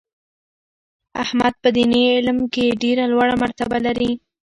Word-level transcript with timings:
احمد 1.23 1.53
په 1.63 1.69
دیني 1.75 2.01
علم 2.15 2.37
کې 2.53 2.77
ډېره 2.81 3.03
لوړه 3.11 3.35
مرتبه 3.43 3.77
لري. 3.85 4.11